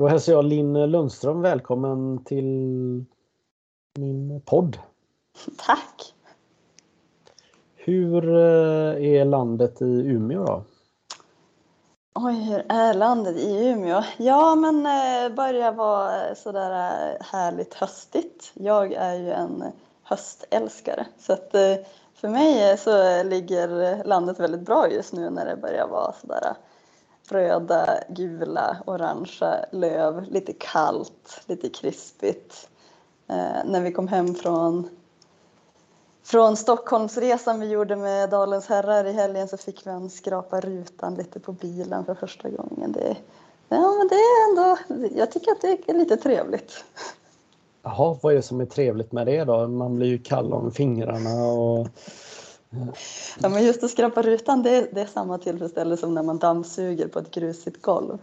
Då 0.00 0.08
hälsar 0.08 0.32
jag 0.32 0.44
Linn 0.44 0.90
Lundström 0.90 1.40
välkommen 1.40 2.24
till 2.24 2.44
min 3.98 4.40
podd. 4.44 4.78
Tack! 5.66 6.14
Hur 7.74 8.28
eh, 8.28 9.04
är 9.04 9.24
landet 9.24 9.82
i 9.82 9.84
Umeå 9.84 10.44
då? 10.44 10.64
Oj, 12.14 12.34
hur 12.34 12.64
är 12.68 12.94
landet 12.94 13.36
i 13.36 13.68
Umeå? 13.68 14.02
Ja, 14.18 14.54
men 14.54 14.86
eh, 14.86 15.36
börjar 15.36 15.72
vara 15.72 16.34
sådär 16.34 16.70
eh, 16.70 17.26
härligt 17.26 17.74
höstigt. 17.74 18.52
Jag 18.54 18.92
är 18.92 19.14
ju 19.14 19.30
en 19.30 19.64
höstälskare 20.02 21.06
så 21.18 21.32
att 21.32 21.50
för 22.14 22.28
mig 22.28 22.78
så 22.78 23.22
ligger 23.22 24.04
landet 24.04 24.40
väldigt 24.40 24.66
bra 24.66 24.90
just 24.90 25.12
nu 25.12 25.30
när 25.30 25.46
det 25.46 25.56
börjar 25.56 25.88
vara 25.88 26.12
sådär 26.12 26.54
röda, 27.32 28.00
gula, 28.08 28.76
orangea 28.86 29.64
löv, 29.72 30.24
lite 30.30 30.52
kallt, 30.52 31.42
lite 31.46 31.68
krispigt. 31.68 32.68
Eh, 33.28 33.64
när 33.64 33.80
vi 33.80 33.92
kom 33.92 34.08
hem 34.08 34.34
från, 34.34 34.88
från 36.22 36.56
Stockholmsresan 36.56 37.60
vi 37.60 37.68
gjorde 37.68 37.96
med 37.96 38.30
Dalens 38.30 38.66
herrar 38.66 39.04
i 39.04 39.12
helgen 39.12 39.48
så 39.48 39.56
fick 39.56 39.86
vi 39.86 39.90
en 39.90 40.10
skrapa 40.10 40.60
rutan 40.60 41.14
lite 41.14 41.40
på 41.40 41.52
bilen 41.52 42.04
för 42.04 42.14
första 42.14 42.48
gången. 42.48 42.92
Det, 42.92 43.16
ja, 43.68 43.94
men 43.98 44.08
det 44.08 44.14
är 44.14 44.50
ändå, 44.50 44.78
jag 45.16 45.32
tycker 45.32 45.52
att 45.52 45.60
det 45.60 45.88
är 45.88 45.94
lite 45.94 46.16
trevligt. 46.16 46.84
Jaha, 47.82 48.16
vad 48.22 48.32
är 48.32 48.36
det 48.36 48.42
som 48.42 48.60
är 48.60 48.66
trevligt 48.66 49.12
med 49.12 49.26
det 49.26 49.44
då? 49.44 49.68
Man 49.68 49.96
blir 49.96 50.06
ju 50.06 50.18
kall 50.18 50.52
om 50.52 50.70
fingrarna 50.72 51.44
och 51.44 51.88
Ja, 53.42 53.48
men 53.48 53.64
just 53.64 53.84
att 53.84 53.90
skrapa 53.90 54.22
rutan, 54.22 54.62
det, 54.62 54.88
det 54.92 55.00
är 55.00 55.06
samma 55.06 55.38
tillfredsställelse 55.38 56.00
som 56.00 56.14
när 56.14 56.22
man 56.22 56.38
dammsuger 56.38 57.08
på 57.08 57.18
ett 57.18 57.30
grusigt 57.30 57.82
golv. 57.82 58.18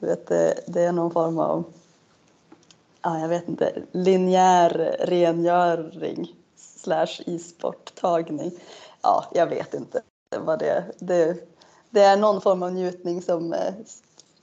Du 0.00 0.06
vet, 0.06 0.26
det, 0.26 0.60
det 0.66 0.82
är 0.82 0.92
någon 0.92 1.10
form 1.10 1.38
av, 1.38 1.64
ja, 3.02 3.20
jag 3.20 3.28
vet 3.28 3.48
inte, 3.48 3.82
linjär 3.92 4.96
rengöring 5.00 6.34
slash 6.56 7.20
isporttagning. 7.26 8.50
Ja, 9.02 9.24
jag 9.32 9.46
vet 9.46 9.74
inte 9.74 10.02
vad 10.38 10.58
det 10.58 10.68
är. 10.68 10.92
Det, 10.98 11.48
det 11.90 12.00
är 12.00 12.16
någon 12.16 12.40
form 12.40 12.62
av 12.62 12.72
njutning 12.72 13.22
som, 13.22 13.52
eh, 13.52 13.74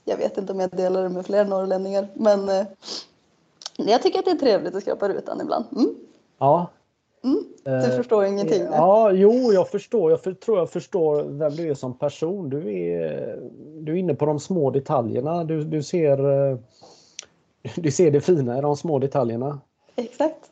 jag 0.04 0.16
vet 0.16 0.38
inte 0.38 0.52
om 0.52 0.60
jag 0.60 0.70
delar 0.70 1.02
det 1.02 1.08
med 1.08 1.26
fler 1.26 1.44
norrlänningar, 1.44 2.02
eh, 2.02 2.08
men 2.14 2.66
jag 3.76 4.02
tycker 4.02 4.18
att 4.18 4.24
det 4.24 4.30
är 4.30 4.36
trevligt 4.36 4.74
att 4.74 4.82
skrapa 4.82 5.08
rutan 5.08 5.40
ibland. 5.40 5.64
Mm. 5.72 5.94
Ja, 6.38 6.66
Mm, 7.24 7.44
du 7.64 7.70
eh, 7.70 7.96
förstår 7.96 8.24
eh, 8.24 8.32
ingenting? 8.32 8.62
Eh, 8.62 8.68
ja, 8.72 9.12
jo, 9.12 9.52
jag 9.52 9.68
förstår. 9.68 10.10
Jag 10.10 10.22
för, 10.22 10.32
tror 10.32 10.58
jag 10.58 10.70
förstår 10.70 11.24
vem 11.24 11.56
du 11.56 11.70
är 11.70 11.74
som 11.74 11.98
person. 11.98 12.50
Du 12.50 12.74
är, 12.74 13.38
du 13.80 13.92
är 13.92 13.96
inne 13.96 14.14
på 14.14 14.26
de 14.26 14.40
små 14.40 14.70
detaljerna. 14.70 15.44
Du, 15.44 15.64
du, 15.64 15.82
ser, 15.82 16.50
eh, 16.50 16.58
du 17.76 17.90
ser 17.90 18.10
det 18.10 18.20
fina 18.20 18.58
i 18.58 18.60
de 18.60 18.76
små 18.76 18.98
detaljerna. 18.98 19.60
Exakt. 19.96 20.50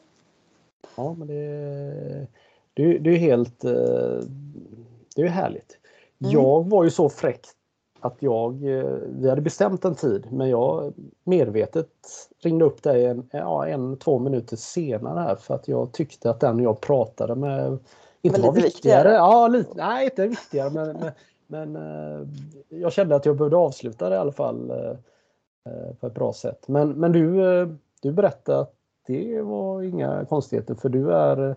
Ja, 0.96 1.14
men 1.14 1.28
det, 1.28 2.26
du, 2.74 2.98
du 2.98 3.14
är 3.14 3.18
helt... 3.18 3.60
Det 5.16 5.22
är 5.22 5.28
härligt. 5.28 5.78
Mm. 6.20 6.32
Jag 6.32 6.70
var 6.70 6.84
ju 6.84 6.90
så 6.90 7.08
fräck 7.08 7.46
att 8.06 8.16
jag, 8.18 8.64
eh, 8.64 8.96
vi 9.08 9.28
hade 9.28 9.40
bestämt 9.40 9.84
en 9.84 9.94
tid 9.94 10.26
men 10.30 10.50
jag 10.50 10.92
medvetet 11.24 11.88
ringde 12.42 12.64
upp 12.64 12.82
dig 12.82 13.06
en, 13.06 13.28
ja, 13.32 13.66
en 13.66 13.96
två 13.96 14.18
minuter 14.18 14.56
senare 14.56 15.20
här 15.20 15.36
för 15.36 15.54
att 15.54 15.68
jag 15.68 15.92
tyckte 15.92 16.30
att 16.30 16.40
den 16.40 16.60
jag 16.60 16.80
pratade 16.80 17.34
med 17.34 17.78
inte 18.22 18.40
var, 18.40 18.48
var 18.48 18.54
viktigare. 18.54 18.98
viktigare. 18.98 19.14
Ja, 19.14 19.48
lite, 19.48 19.70
nej, 19.74 20.04
inte 20.04 20.26
viktigare 20.26 20.70
men, 20.70 20.96
men, 20.96 21.12
men 21.46 21.76
eh, 21.76 22.28
jag 22.68 22.92
kände 22.92 23.16
att 23.16 23.26
jag 23.26 23.36
behövde 23.36 23.56
avsluta 23.56 24.08
det 24.08 24.14
i 24.14 24.18
alla 24.18 24.32
fall 24.32 24.70
eh, 24.70 25.94
på 26.00 26.06
ett 26.06 26.14
bra 26.14 26.32
sätt. 26.32 26.68
Men, 26.68 26.90
men 26.90 27.12
du, 27.12 27.78
du 28.02 28.12
berättade 28.12 28.60
att 28.60 28.72
det 29.06 29.42
var 29.42 29.82
inga 29.82 30.24
konstigheter 30.24 30.74
för 30.74 30.88
du 30.88 31.12
är 31.12 31.56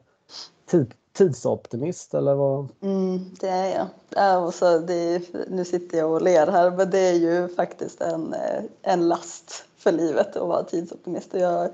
tid, 0.66 0.94
tidsoptimist 1.20 2.14
eller 2.14 2.36
vad? 2.36 2.68
Mm, 2.82 3.20
det 3.40 3.48
är 3.48 3.76
jag. 3.76 3.88
Alltså, 4.24 4.80
det 4.80 4.94
är, 4.94 5.22
nu 5.50 5.66
sitter 5.66 5.98
jag 5.98 6.12
och 6.12 6.22
ler 6.22 6.48
här 6.48 6.72
men 6.72 6.90
det 6.90 7.00
är 7.00 7.14
ju 7.14 7.48
faktiskt 7.48 8.02
en, 8.02 8.34
eh, 8.34 8.64
en 8.82 9.08
last 9.08 9.66
för 9.78 9.92
livet 9.92 10.36
att 10.36 10.48
vara 10.48 10.64
tidsoptimist. 10.64 11.30
Jag, 11.34 11.70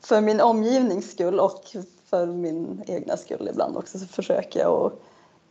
för 0.00 0.20
min 0.20 0.40
omgivnings 0.40 1.10
skull 1.10 1.40
och 1.40 1.76
för 2.10 2.26
min 2.26 2.82
egna 2.86 3.16
skull 3.16 3.48
ibland 3.52 3.76
också 3.76 3.98
så 3.98 4.06
försöker 4.06 4.60
jag 4.60 4.86
att 4.86 4.92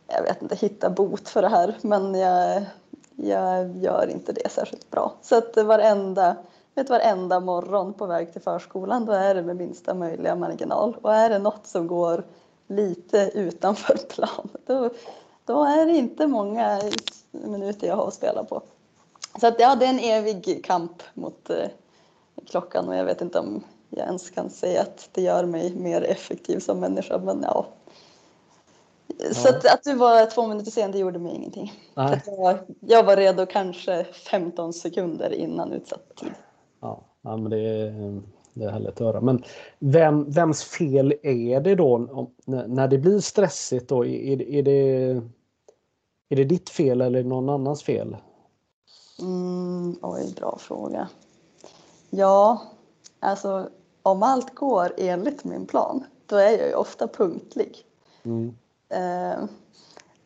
jag 0.06 0.22
vet 0.22 0.42
inte, 0.42 0.56
hitta 0.56 0.90
bot 0.90 1.28
för 1.28 1.42
det 1.42 1.48
här 1.48 1.78
men 1.80 2.14
jag, 2.14 2.64
jag 3.16 3.76
gör 3.76 4.10
inte 4.10 4.32
det 4.32 4.50
särskilt 4.50 4.90
bra. 4.90 5.14
Så 5.22 5.36
att 5.36 5.56
varenda, 5.56 6.36
vet, 6.74 6.90
varenda 6.90 7.40
morgon 7.40 7.92
på 7.92 8.06
väg 8.06 8.32
till 8.32 8.42
förskolan 8.42 9.06
då 9.06 9.12
är 9.12 9.34
det 9.34 9.42
med 9.42 9.56
minsta 9.56 9.94
möjliga 9.94 10.36
marginal 10.36 10.96
och 11.02 11.14
är 11.14 11.30
det 11.30 11.38
något 11.38 11.66
som 11.66 11.86
går 11.86 12.24
lite 12.72 13.30
utanför 13.34 13.96
plan. 14.08 14.48
Då, 14.66 14.90
då 15.44 15.64
är 15.64 15.86
det 15.86 15.96
inte 15.96 16.26
många 16.26 16.80
minuter 17.30 17.86
jag 17.86 17.96
har 17.96 18.08
att 18.08 18.14
spela 18.14 18.44
på. 18.44 18.62
Så 19.40 19.46
att, 19.46 19.60
ja, 19.60 19.74
det 19.74 19.86
är 19.86 19.90
en 19.90 19.98
evig 19.98 20.64
kamp 20.64 21.02
mot 21.14 21.50
eh, 21.50 21.68
klockan 22.46 22.88
och 22.88 22.96
jag 22.96 23.04
vet 23.04 23.20
inte 23.20 23.38
om 23.38 23.64
jag 23.90 24.06
ens 24.06 24.30
kan 24.30 24.50
säga 24.50 24.82
att 24.82 25.08
det 25.12 25.22
gör 25.22 25.44
mig 25.44 25.74
mer 25.74 26.02
effektiv 26.02 26.58
som 26.58 26.80
människa, 26.80 27.18
men 27.18 27.42
ja. 27.42 27.66
Så 29.32 29.48
att, 29.48 29.66
att, 29.66 29.84
du 29.84 29.94
var 29.94 30.26
två 30.26 30.46
minuter 30.46 30.70
sen, 30.70 30.92
det 30.92 30.98
gjorde 30.98 31.18
mig 31.18 31.34
ingenting. 31.34 31.72
Jag, 31.94 32.58
jag, 32.80 33.04
var 33.04 33.16
redo 33.16 33.46
kanske 33.46 34.04
15 34.04 34.72
sekunder 34.72 35.32
innan 35.32 35.72
utsatt 35.72 36.16
tid. 36.16 36.32
Ja, 36.80 37.00
ja 37.22 37.36
men 37.36 37.50
det 37.50 37.58
är, 37.58 38.22
det 38.54 38.64
är 38.64 38.70
härligt 38.70 38.88
att 38.88 38.98
höra. 38.98 39.20
Men 39.20 39.44
vem, 39.78 40.30
vems 40.30 40.64
fel 40.64 41.14
är 41.22 41.60
det 41.60 41.74
då 41.74 41.94
om, 41.94 42.30
när 42.44 42.88
det 42.88 42.98
blir 42.98 43.20
stressigt? 43.20 43.88
Då? 43.88 44.06
Är, 44.06 44.42
är, 44.42 44.62
det, 44.62 45.22
är 46.28 46.36
det 46.36 46.44
ditt 46.44 46.70
fel 46.70 47.00
eller 47.00 47.22
någon 47.22 47.48
annans 47.48 47.82
fel? 47.82 48.16
Mm, 49.20 49.96
oj, 50.02 50.34
bra 50.36 50.58
fråga. 50.60 51.08
Ja, 52.10 52.62
alltså 53.20 53.68
om 54.02 54.22
allt 54.22 54.54
går 54.54 54.94
enligt 54.98 55.44
min 55.44 55.66
plan, 55.66 56.04
då 56.26 56.36
är 56.36 56.58
jag 56.58 56.68
ju 56.68 56.74
ofta 56.74 57.08
punktlig. 57.08 57.76
Mm. 58.22 58.56
Eh, 58.88 59.44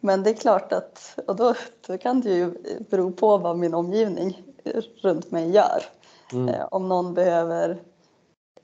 men 0.01 0.23
det 0.23 0.31
är 0.31 0.35
klart 0.35 0.73
att, 0.73 1.19
och 1.27 1.37
då, 1.37 1.55
då 1.87 1.99
kan 1.99 2.21
det 2.21 2.31
ju 2.31 2.51
bero 2.91 3.13
på 3.13 3.39
vad 3.39 3.59
min 3.59 3.75
omgivning 3.75 4.43
runt 5.03 5.31
mig 5.31 5.51
gör. 5.51 5.83
Mm. 6.33 6.49
Eh, 6.49 6.67
om 6.71 6.89
någon 6.89 7.15
behöver 7.15 7.83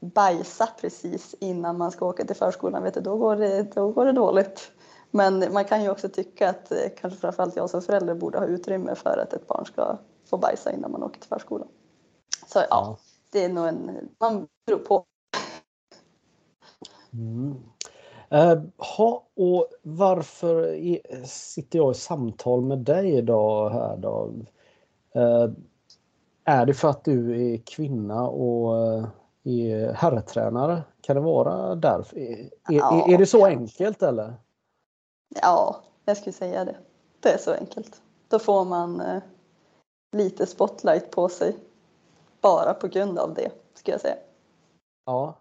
bajsa 0.03 0.69
precis 0.81 1.35
innan 1.41 1.79
man 1.79 1.91
ska 1.91 2.07
åka 2.07 2.25
till 2.25 2.37
förskolan, 2.37 2.83
vet 2.83 2.95
du, 2.95 3.01
då, 3.01 3.17
går 3.17 3.37
det, 3.37 3.63
då 3.75 3.89
går 3.89 4.05
det 4.05 4.13
dåligt. 4.13 4.73
Men 5.11 5.53
man 5.53 5.65
kan 5.65 5.83
ju 5.83 5.91
också 5.91 6.09
tycka 6.09 6.51
att 6.51 6.73
eh, 6.73 6.79
kanske 6.97 7.21
framförallt 7.21 7.57
jag 7.57 7.71
som 7.71 7.83
förälder 7.83 8.15
borde 8.15 8.39
ha 8.39 8.47
utrymme 8.47 8.95
för 8.95 9.19
att 9.19 9.33
ett 9.33 9.47
barn 9.47 9.67
ska 9.67 9.99
få 10.31 10.37
bajsa 10.37 10.73
innan 10.73 10.93
man 10.93 11.03
åker 11.03 11.21
till 11.21 11.29
förskolan. 11.29 11.69
Så 12.47 12.59
ja, 12.59 12.67
ja. 12.71 12.99
det 13.31 13.45
är 13.45 13.49
nog 13.49 13.67
en, 13.67 14.09
man 14.21 14.47
beror 14.67 14.79
på. 14.79 15.05
Mm. 17.12 17.55
Uh, 18.33 18.62
ha, 18.97 19.27
och 19.37 19.69
varför 19.83 20.79
sitter 21.27 21.79
jag 21.79 21.93
i 21.93 21.95
samtal 21.95 22.62
med 22.62 22.79
dig 22.79 23.12
idag 23.15 23.71
här 23.71 23.97
då? 23.97 24.33
Uh, 25.17 25.53
är 26.45 26.67
det 26.67 26.75
för 26.75 26.89
att 26.89 27.05
du 27.05 27.53
är 27.53 27.57
kvinna 27.57 28.29
och 28.29 28.99
uh, 28.99 29.07
är 29.45 29.93
herrtränare? 29.93 30.83
Kan 31.01 31.17
det 31.17 31.23
vara 31.23 31.75
därför? 31.75 32.19
Är, 32.19 32.50
ja, 32.69 33.06
är, 33.09 33.15
är 33.15 33.19
det 33.19 33.27
så 33.27 33.47
enkelt 33.47 34.03
eller? 34.03 34.35
Ja, 35.43 35.77
jag 36.05 36.17
skulle 36.17 36.33
säga 36.33 36.65
det. 36.65 36.77
Det 37.21 37.33
är 37.33 37.39
så 37.39 37.53
enkelt. 37.53 38.03
Då 38.29 38.39
får 38.39 38.65
man 38.65 39.00
eh, 39.00 39.23
lite 40.12 40.47
spotlight 40.47 41.11
på 41.11 41.29
sig 41.29 41.56
bara 42.41 42.75
på 42.75 42.89
grund 42.89 43.19
av 43.19 43.35
det, 43.35 43.50
skulle 43.75 43.94
jag 43.94 44.00
säga. 44.00 44.17
Ja. 45.06 45.35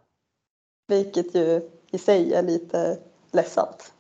Vilket 0.88 1.36
ju 1.36 1.70
i 1.92 1.98
sig 1.98 2.34
är 2.34 2.44
lite 2.44 2.98
ledsamt. 3.32 3.94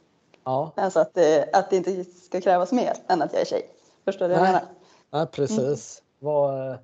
Ja. 0.43 0.71
Alltså 0.75 0.99
att 0.99 1.13
det, 1.13 1.49
att 1.53 1.69
det 1.69 1.77
inte 1.77 2.03
ska 2.03 2.41
krävas 2.41 2.71
mer 2.71 2.93
än 3.07 3.21
att 3.21 3.33
jag 3.33 3.41
är 3.41 3.45
tjej. 3.45 3.69
Förstår 4.05 4.27
du 4.27 4.33
vad 4.33 4.43
jag 4.43 4.47
menar? 4.47 4.65
Nej, 5.09 5.27
precis. 5.27 6.01
Mm. 6.01 6.33
Vad, 6.33 6.77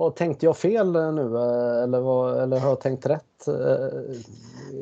vad 0.00 0.16
tänkte 0.16 0.46
jag 0.46 0.56
fel 0.56 0.92
nu 0.92 1.36
eh, 1.36 1.82
eller, 1.82 2.00
vad, 2.00 2.42
eller 2.42 2.58
har 2.58 2.68
jag 2.68 2.80
tänkt 2.80 3.06
rätt? 3.06 3.48
Eh, 3.48 4.16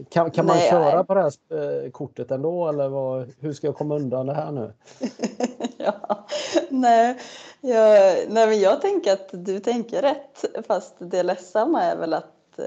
kan, 0.09 0.31
kan 0.31 0.47
man 0.47 0.57
nej, 0.57 0.71
köra 0.71 0.97
nej. 0.97 1.05
på 1.05 1.15
det 1.15 1.21
här 1.23 1.85
eh, 1.85 1.91
kortet 1.91 2.31
ändå 2.31 2.69
eller 2.69 2.89
vad, 2.89 3.31
hur 3.41 3.53
ska 3.53 3.67
jag 3.67 3.77
komma 3.77 3.97
undan 3.97 4.27
det 4.27 4.35
här 4.35 4.53
nu? 4.53 4.73
ja, 5.77 6.27
nej, 6.69 7.19
jag, 7.61 8.17
nej, 8.29 8.47
men 8.47 8.61
jag 8.61 8.81
tänker 8.81 9.13
att 9.13 9.29
du 9.33 9.61
tänker 9.61 10.03
rätt 10.03 10.45
fast 10.67 10.95
det 10.99 11.23
ledsamma 11.23 11.83
är 11.83 11.97
väl 11.97 12.15
att, 12.15 12.59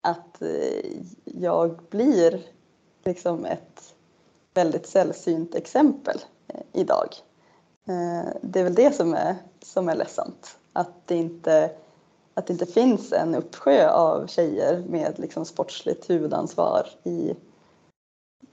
att 0.00 0.42
jag 1.24 1.78
blir 1.90 2.40
liksom 3.04 3.44
ett 3.44 3.94
väldigt 4.54 4.86
sällsynt 4.86 5.54
exempel 5.54 6.18
idag. 6.72 7.08
Det 8.40 8.60
är 8.60 8.64
väl 8.64 8.74
det 8.74 8.94
som 8.94 9.14
är, 9.14 9.36
som 9.62 9.88
är 9.88 9.94
ledsamt 9.94 10.59
att 10.72 11.06
det 11.06 11.16
inte, 11.16 11.70
att 12.34 12.46
det 12.46 12.52
inte 12.52 12.66
finns 12.66 13.12
en 13.12 13.34
uppsjö 13.34 13.90
av 13.90 14.26
tjejer 14.26 14.84
med 14.88 15.18
liksom 15.18 15.44
sportsligt 15.44 16.10
huvudansvar 16.10 16.86
i, 17.04 17.34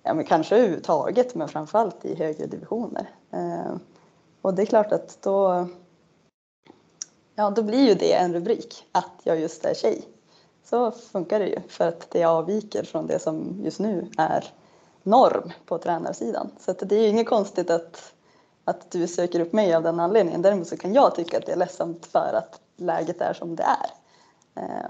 ja 0.03 0.13
men 0.13 0.25
kanske 0.25 0.55
överhuvudtaget, 0.55 1.35
men 1.35 1.47
framförallt 1.47 2.05
i 2.05 2.15
högre 2.15 2.45
divisioner. 2.45 3.09
Eh, 3.31 3.75
och 4.41 4.53
det 4.53 4.61
är 4.61 4.65
klart 4.65 4.91
att 4.91 5.17
då, 5.21 5.67
ja 7.35 7.49
då 7.49 7.63
blir 7.63 7.87
ju 7.87 7.93
det 7.93 8.13
en 8.13 8.33
rubrik, 8.33 8.85
att 8.91 9.13
jag 9.23 9.39
just 9.39 9.65
är 9.65 9.73
tjej. 9.73 10.07
Så 10.63 10.91
funkar 10.91 11.39
det 11.39 11.47
ju, 11.47 11.59
för 11.67 11.87
att 11.87 12.11
det 12.11 12.23
avviker 12.23 12.83
från 12.83 13.07
det 13.07 13.19
som 13.19 13.61
just 13.63 13.79
nu 13.79 14.11
är 14.17 14.53
norm 15.03 15.51
på 15.65 15.77
tränarsidan. 15.77 16.51
Så 16.59 16.73
det 16.73 16.95
är 16.95 17.01
ju 17.01 17.07
inget 17.07 17.27
konstigt 17.27 17.69
att, 17.69 18.13
att 18.67 18.91
du 18.91 19.07
söker 19.07 19.39
upp 19.39 19.53
mig 19.53 19.73
av 19.73 19.83
den 19.83 19.99
anledningen. 19.99 20.41
Däremot 20.41 20.67
så 20.67 20.77
kan 20.77 20.93
jag 20.93 21.15
tycka 21.15 21.37
att 21.37 21.45
det 21.45 21.51
är 21.51 21.57
ledsamt 21.57 22.05
för 22.05 22.33
att 22.33 22.61
läget 22.75 23.21
är 23.21 23.33
som 23.33 23.55
det 23.55 23.63
är. 23.63 23.89
Eh, 24.63 24.89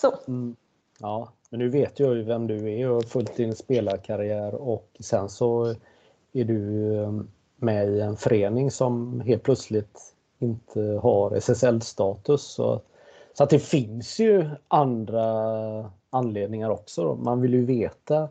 så. 0.00 0.14
Mm. 0.28 0.56
Ja, 0.98 1.32
men 1.50 1.60
nu 1.60 1.68
vet 1.68 2.00
jag 2.00 2.16
ju 2.16 2.22
vem 2.22 2.46
du 2.46 2.72
är 2.72 2.88
och 2.88 2.94
har 2.94 3.02
följt 3.02 3.36
din 3.36 3.54
spelarkarriär 3.54 4.54
och 4.54 4.96
sen 5.00 5.28
så 5.28 5.74
är 6.32 6.44
du 6.44 6.94
ehm, 6.98 7.28
med 7.56 7.88
i 7.88 8.00
en 8.00 8.16
förening 8.16 8.70
som 8.70 9.20
helt 9.20 9.42
plötsligt 9.42 10.14
inte 10.38 10.80
har 10.80 11.36
SSL-status. 11.36 12.42
Så, 12.42 12.80
så 13.32 13.44
att 13.44 13.50
det 13.50 13.58
finns 13.58 14.18
ju 14.18 14.50
andra 14.68 15.24
anledningar 16.10 16.70
också. 16.70 17.14
Man 17.14 17.40
vill 17.40 17.54
ju 17.54 17.64
veta 17.64 18.28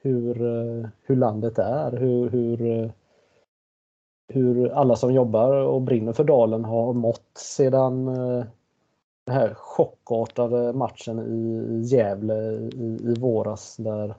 hur, 0.00 0.42
eh, 0.42 0.88
hur 1.02 1.16
landet 1.16 1.58
är, 1.58 1.92
hur, 1.92 2.30
hur, 2.30 2.66
eh, 2.66 2.90
hur 4.32 4.68
alla 4.68 4.96
som 4.96 5.14
jobbar 5.14 5.52
och 5.52 5.82
brinner 5.82 6.12
för 6.12 6.24
dalen 6.24 6.64
har 6.64 6.92
mått 6.92 7.30
sedan 7.34 8.06
den 9.24 9.34
här 9.34 9.54
chockartade 9.54 10.72
matchen 10.72 11.18
i 11.18 11.80
Gävle 11.86 12.52
i, 12.52 12.98
i 13.02 13.14
våras 13.20 13.76
där 13.76 14.14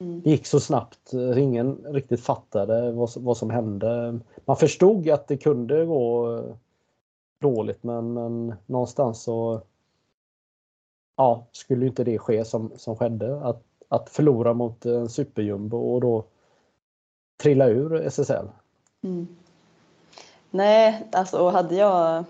mm. 0.00 0.20
det 0.20 0.30
gick 0.30 0.46
så 0.46 0.60
snabbt. 0.60 1.12
Ingen 1.36 1.76
riktigt 1.84 2.20
fattade 2.20 2.92
vad, 2.92 3.10
vad 3.16 3.36
som 3.36 3.50
hände. 3.50 4.18
Man 4.44 4.56
förstod 4.56 5.08
att 5.08 5.28
det 5.28 5.36
kunde 5.36 5.86
gå 5.86 6.42
dåligt 7.40 7.82
men, 7.82 8.12
men 8.12 8.54
någonstans 8.66 9.22
så 9.22 9.60
ja, 11.16 11.46
skulle 11.52 11.86
inte 11.86 12.04
det 12.04 12.18
ske 12.18 12.44
som, 12.44 12.72
som 12.76 12.96
skedde. 12.96 13.40
Att, 13.40 13.62
att 13.88 14.08
förlora 14.08 14.54
mot 14.54 14.86
en 14.86 15.08
superjumbo 15.08 15.78
och 15.78 16.00
då 16.00 16.24
trilla 17.42 17.68
ur 17.68 17.94
SSL. 17.94 18.46
Mm. 19.02 19.26
Nej, 20.50 21.06
alltså 21.12 21.48
hade 21.48 21.74
jag 21.74 22.24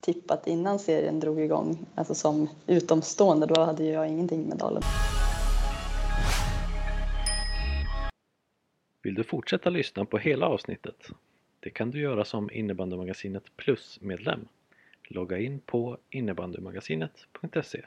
tippat 0.00 0.46
innan 0.46 0.78
serien 0.78 1.20
drog 1.20 1.40
igång, 1.40 1.86
alltså 1.94 2.14
som 2.14 2.48
utomstående, 2.66 3.46
då 3.46 3.60
hade 3.60 3.84
jag 3.84 4.08
ingenting 4.08 4.42
med 4.42 4.58
Dalen. 4.58 4.82
Vill 9.02 9.14
du 9.14 9.24
fortsätta 9.24 9.70
lyssna 9.70 10.04
på 10.04 10.18
hela 10.18 10.46
avsnittet? 10.46 11.08
Det 11.60 11.70
kan 11.70 11.90
du 11.90 12.00
göra 12.00 12.24
som 12.24 12.50
Innebandymagasinet 12.50 13.56
Plus-medlem. 13.56 14.48
Logga 15.08 15.38
in 15.38 15.60
på 15.60 15.98
innebandymagasinet.se 16.10 17.84